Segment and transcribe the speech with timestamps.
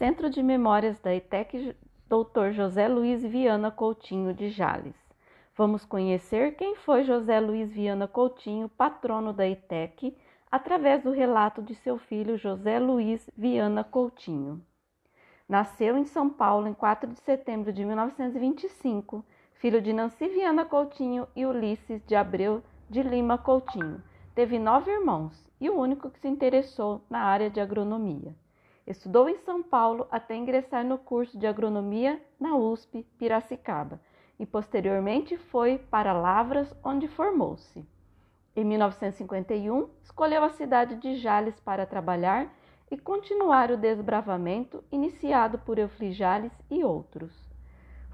[0.00, 1.76] Centro de Memórias da ETEC
[2.08, 2.52] Dr.
[2.52, 4.96] José Luiz Viana Coutinho de Jales.
[5.54, 10.16] Vamos conhecer quem foi José Luiz Viana Coutinho, patrono da ETEC,
[10.50, 14.64] através do relato de seu filho José Luiz Viana Coutinho.
[15.46, 19.22] Nasceu em São Paulo em 4 de setembro de 1925,
[19.52, 24.02] filho de Nancy Viana Coutinho e Ulisses de Abreu de Lima Coutinho.
[24.34, 28.34] Teve nove irmãos e o único que se interessou na área de agronomia.
[28.90, 34.00] Estudou em São Paulo até ingressar no curso de agronomia na USP Piracicaba
[34.36, 37.86] e posteriormente foi para Lavras, onde formou-se.
[38.56, 42.52] Em 1951, escolheu a cidade de Jales para trabalhar
[42.90, 47.32] e continuar o desbravamento iniciado por Eufli Jales e outros.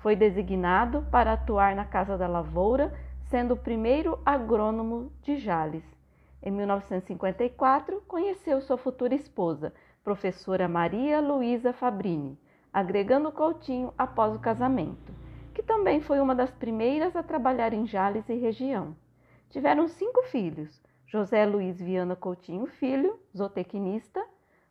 [0.03, 2.93] Foi designado para atuar na Casa da Lavoura,
[3.31, 5.85] sendo o primeiro agrônomo de Jales.
[6.43, 9.73] Em 1954, conheceu sua futura esposa,
[10.07, 12.39] professora Maria Luísa Fabrini,
[12.73, 15.13] agregando Coutinho após o casamento,
[15.53, 18.97] que também foi uma das primeiras a trabalhar em Jales e região.
[19.51, 24.25] Tiveram cinco filhos: José Luiz Viana Coutinho Filho, zootecnista,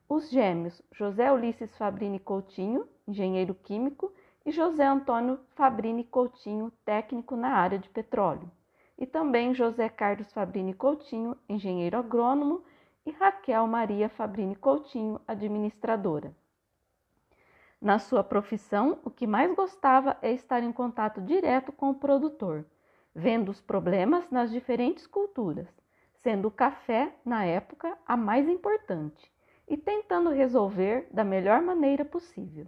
[0.07, 4.13] os gêmeos José Ulisses Fabrini Coutinho, engenheiro químico,
[4.45, 8.49] e José Antônio Fabrini Coutinho, técnico na área de petróleo,
[8.97, 12.63] e também José Carlos Fabrini Coutinho, engenheiro agrônomo
[13.05, 16.35] e Raquel Maria Fabrini Coutinho, administradora.
[17.79, 22.65] Na sua profissão, o que mais gostava é estar em contato direto com o produtor,
[23.13, 25.67] vendo os problemas nas diferentes culturas,
[26.15, 29.31] sendo o café, na época, a mais importante,
[29.67, 32.65] e tentando resolver da melhor maneira possível.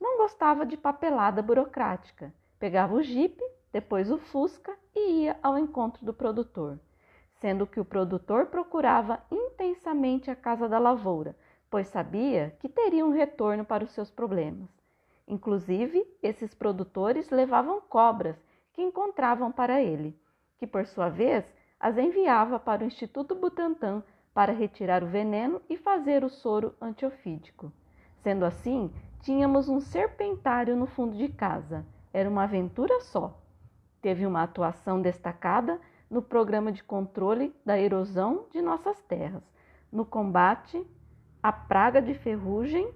[0.00, 6.04] Não gostava de papelada burocrática, pegava o jipe, depois o fusca e ia ao encontro
[6.04, 6.78] do produtor
[7.42, 9.20] sendo que o produtor procurava
[9.72, 11.34] intensamente a casa da lavoura,
[11.70, 14.68] pois sabia que teria um retorno para os seus problemas.
[15.26, 18.36] Inclusive, esses produtores levavam cobras
[18.74, 20.14] que encontravam para ele,
[20.58, 21.44] que por sua vez
[21.80, 24.02] as enviava para o Instituto Butantan
[24.34, 27.72] para retirar o veneno e fazer o soro antiofídico.
[28.22, 31.84] Sendo assim, tínhamos um serpentário no fundo de casa.
[32.12, 33.38] Era uma aventura só.
[34.00, 39.42] Teve uma atuação destacada no programa de controle da erosão de nossas terras,
[39.92, 40.84] no combate
[41.42, 42.92] à praga de ferrugem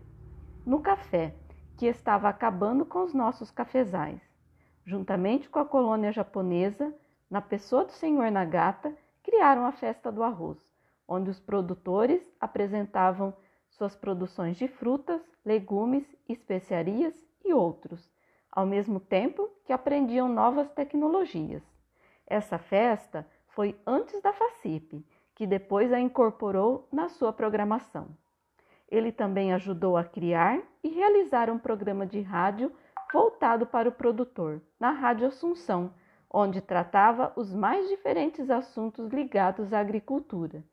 [0.65, 1.35] no café,
[1.77, 4.21] que estava acabando com os nossos cafezais.
[4.85, 6.95] Juntamente com a colônia japonesa,
[7.31, 10.59] na pessoa do senhor Nagata, criaram a festa do arroz,
[11.07, 13.35] onde os produtores apresentavam
[13.69, 17.15] suas produções de frutas, legumes, especiarias
[17.45, 18.09] e outros,
[18.51, 21.63] ao mesmo tempo que aprendiam novas tecnologias.
[22.27, 25.05] Essa festa foi antes da FACIP,
[25.37, 28.09] que depois a incorporou na sua programação.
[28.89, 32.73] Ele também ajudou a criar e realizar um programa de rádio
[33.13, 35.93] voltado para o produtor, na Rádio Assunção,
[36.33, 40.65] onde tratava os mais diferentes assuntos ligados à agricultura.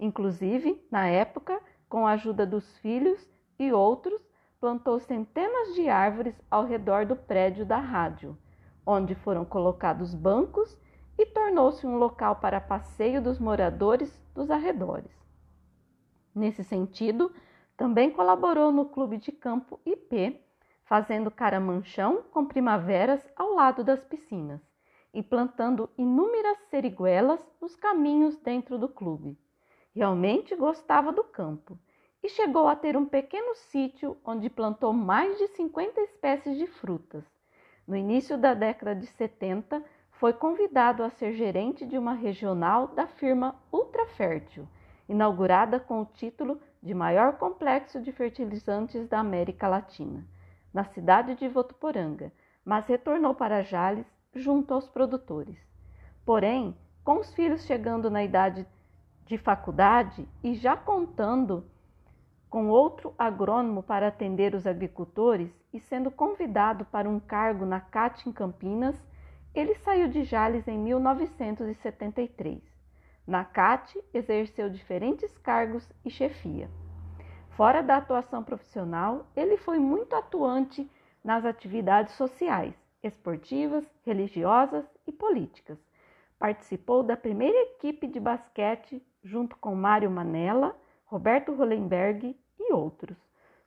[0.00, 4.20] Inclusive, na época, com a ajuda dos filhos e outros,
[4.58, 8.36] plantou centenas de árvores ao redor do prédio da rádio,
[8.84, 10.76] onde foram colocados bancos
[11.18, 15.10] e tornou-se um local para passeio dos moradores dos arredores.
[16.34, 17.32] Nesse sentido,
[17.76, 20.38] também colaborou no Clube de Campo IP,
[20.84, 24.60] fazendo caramanchão com primaveras ao lado das piscinas
[25.12, 29.38] e plantando inúmeras seriguelas nos caminhos dentro do clube.
[29.94, 31.78] Realmente gostava do campo
[32.22, 37.24] e chegou a ter um pequeno sítio onde plantou mais de 50 espécies de frutas.
[37.86, 39.82] No início da década de 70,
[40.18, 44.66] foi convidado a ser gerente de uma regional da firma Ultrafértil,
[45.06, 50.26] inaugurada com o título de maior complexo de fertilizantes da América Latina,
[50.72, 52.32] na cidade de Votuporanga,
[52.64, 55.58] mas retornou para Jales junto aos produtores.
[56.24, 56.74] Porém,
[57.04, 58.66] com os filhos chegando na idade
[59.26, 61.64] de faculdade e já contando
[62.48, 68.26] com outro agrônomo para atender os agricultores e sendo convidado para um cargo na CAT
[68.26, 68.96] em Campinas,
[69.58, 72.62] ele saiu de Jales em 1973.
[73.26, 76.68] Na CAT, exerceu diferentes cargos e chefia.
[77.50, 80.88] Fora da atuação profissional, ele foi muito atuante
[81.24, 85.78] nas atividades sociais, esportivas, religiosas e políticas.
[86.38, 90.76] Participou da primeira equipe de basquete junto com Mário Manella,
[91.06, 93.16] Roberto Hollenberg e outros,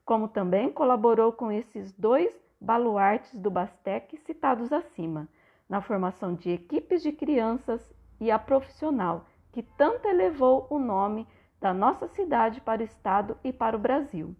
[0.05, 2.31] como também colaborou com esses dois
[2.61, 5.27] baluartes do Bastec citados acima,
[5.69, 11.27] na formação de equipes de crianças e a profissional que tanto elevou o nome
[11.61, 14.35] da nossa cidade para o Estado e para o Brasil.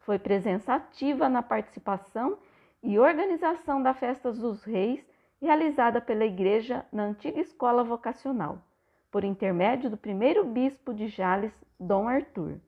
[0.00, 2.38] Foi presença ativa na participação
[2.82, 5.04] e organização da Festa dos Reis,
[5.40, 8.58] realizada pela Igreja na antiga escola vocacional,
[9.10, 12.60] por intermédio do primeiro bispo de Jales, Dom Arthur.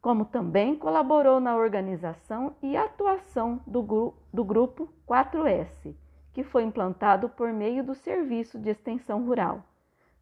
[0.00, 5.94] Como também colaborou na organização e atuação do, gru do grupo 4S,
[6.34, 9.64] que foi implantado por meio do Serviço de Extensão Rural,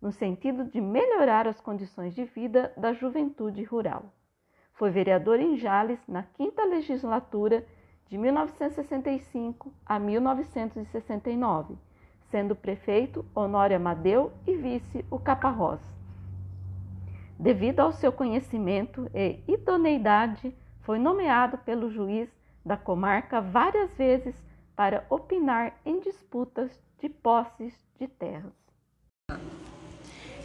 [0.00, 4.04] no sentido de melhorar as condições de vida da juventude rural.
[4.74, 7.64] Foi vereador em Jales na quinta legislatura
[8.08, 11.76] de 1965 a 1969,
[12.30, 15.80] sendo prefeito Honório Amadeu e vice o Caparrós.
[17.38, 22.28] Devido ao seu conhecimento e idoneidade, foi nomeado pelo juiz
[22.64, 26.70] da comarca várias vezes para opinar em disputas
[27.00, 28.52] de posses de terras.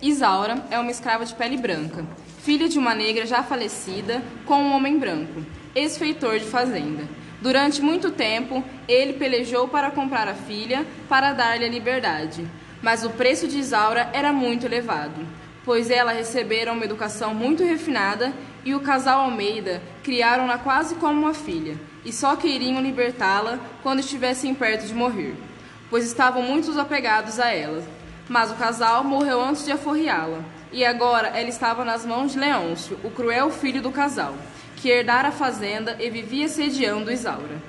[0.02, 2.06] Isaura é uma escrava de pele branca,
[2.40, 5.44] filha de uma negra já falecida com um homem branco,
[5.74, 7.08] ex-feitor de fazenda.
[7.42, 12.48] Durante muito tempo, ele pelejou para comprar a filha para dar-lhe a liberdade,
[12.82, 15.26] mas o preço de Isaura era muito elevado,
[15.66, 18.32] pois ela recebera uma educação muito refinada
[18.64, 21.78] e o casal Almeida criaram-na quase como uma filha,
[22.08, 25.36] e só queriam libertá-la quando estivessem perto de morrer,
[25.90, 27.84] pois estavam muito apegados a ela.
[28.30, 32.98] Mas o casal morreu antes de aforreá-la, e agora ela estava nas mãos de Leôncio,
[33.04, 34.34] o cruel filho do casal
[34.78, 37.62] que herdara a fazenda e vivia sediando Isaura.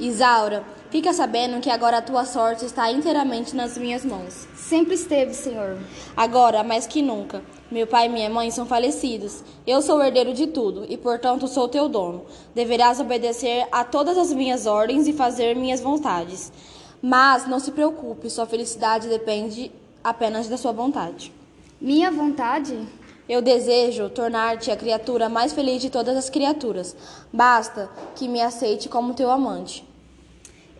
[0.00, 4.46] Isaura, fica sabendo que agora a tua sorte está inteiramente nas minhas mãos.
[4.54, 5.78] Sempre esteve, Senhor.
[6.14, 7.42] Agora, mais que nunca.
[7.70, 9.42] Meu pai e minha mãe são falecidos.
[9.66, 12.26] Eu sou o herdeiro de tudo e, portanto, sou teu dono.
[12.54, 16.52] Deverás obedecer a todas as minhas ordens e fazer minhas vontades.
[17.00, 19.72] Mas não se preocupe, sua felicidade depende
[20.04, 21.32] apenas da sua vontade.
[21.80, 22.78] Minha vontade?
[23.26, 26.94] Eu desejo tornar-te a criatura mais feliz de todas as criaturas.
[27.32, 29.90] Basta que me aceite como teu amante.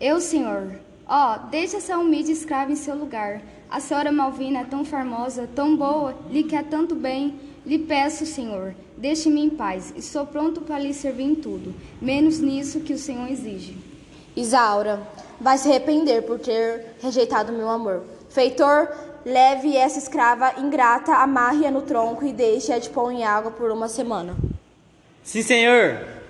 [0.03, 0.75] Eu, senhor.
[1.07, 3.41] Ó, oh, deixe essa humilde escrava em seu lugar.
[3.69, 7.39] A senhora Malvina é tão formosa, tão boa, lhe quer tanto bem.
[7.65, 9.93] Lhe peço, senhor, deixe-me em paz.
[9.95, 13.77] Estou pronto para lhe servir em tudo, menos nisso que o senhor exige.
[14.35, 15.01] Isaura,
[15.39, 18.03] vai se arrepender por ter rejeitado meu amor.
[18.29, 18.89] Feitor,
[19.25, 23.87] Leve essa escrava ingrata, amarre-a no tronco e deixe-a de pão em água por uma
[23.87, 24.35] semana.
[25.23, 26.22] Sim, senhor.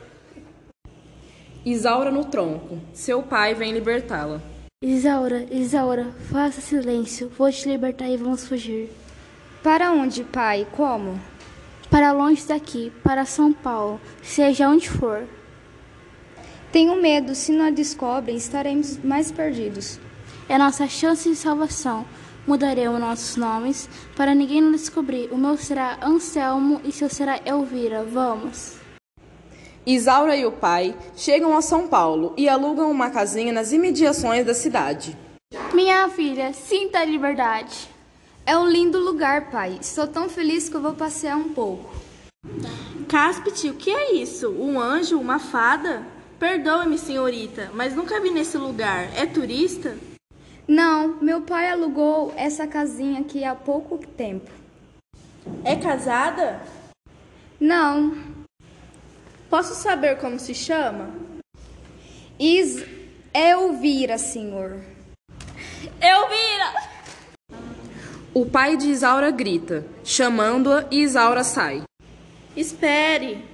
[1.65, 2.77] Isaura no tronco.
[2.93, 4.41] Seu pai vem libertá-la.
[4.83, 7.31] Isaura, Isaura, faça silêncio.
[7.37, 8.91] Vou te libertar e vamos fugir.
[9.63, 10.67] Para onde, pai?
[10.73, 11.17] Como?
[11.89, 15.25] Para longe daqui, para São Paulo, seja onde for.
[16.69, 20.01] Tenho medo, se não a descobrem, estaremos mais perdidos.
[20.49, 22.05] É nossa chance de salvação.
[22.45, 23.87] Mudarei os nossos nomes
[24.17, 25.31] para ninguém nos descobrir.
[25.31, 28.03] O meu será Anselmo e seu será Elvira.
[28.03, 28.82] Vamos.
[29.85, 34.53] Isaura e o pai chegam a São Paulo e alugam uma casinha nas imediações da
[34.53, 35.17] cidade.
[35.73, 37.89] Minha filha, sinta a liberdade.
[38.45, 39.77] É um lindo lugar, pai.
[39.81, 41.93] Estou tão feliz que eu vou passear um pouco.
[43.09, 44.49] Cáspite, o que é isso?
[44.51, 45.19] Um anjo?
[45.19, 46.05] Uma fada?
[46.39, 49.09] Perdoe-me, senhorita, mas nunca vi nesse lugar.
[49.15, 49.97] É turista?
[50.67, 54.49] Não, meu pai alugou essa casinha aqui há pouco tempo.
[55.63, 56.61] É casada?
[57.59, 58.42] Não.
[59.53, 61.11] Posso saber como se chama?
[62.39, 62.83] Is
[63.31, 64.81] Elvira, senhor.
[66.01, 66.89] Elvira!
[68.33, 71.83] O pai de Isaura grita, chamando-a e Isaura sai.
[72.57, 73.45] Espere!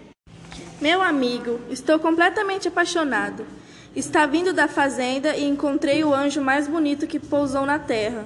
[0.79, 3.45] Meu amigo, estou completamente apaixonado.
[3.93, 8.25] Está vindo da fazenda e encontrei o anjo mais bonito que pousou na terra.